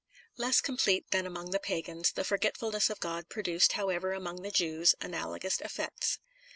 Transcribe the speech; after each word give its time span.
Less 0.35 0.61
complete 0.61 1.11
than 1.11 1.27
among 1.27 1.51
the 1.51 1.59
pagans, 1.59 2.11
the 2.13 2.23
forgetfulness 2.23 2.89
of 2.89 2.99
God, 2.99 3.29
produced, 3.29 3.73
however, 3.73 4.13
among 4.13 4.41
the 4.41 4.49
Jews, 4.49 4.95
analogous 4.99 5.59
effects. 5.61 6.17